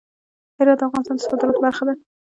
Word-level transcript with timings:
هرات 0.57 0.77
د 0.79 0.81
افغانستان 0.87 1.15
د 1.17 1.21
صادراتو 1.27 1.63
برخه 1.65 1.83
ده. 1.87 1.93